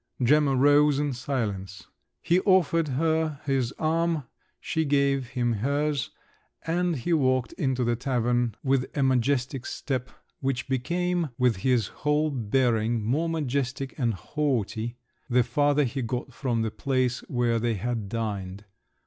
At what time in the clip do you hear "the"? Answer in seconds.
7.83-7.95, 15.29-15.43, 16.63-16.71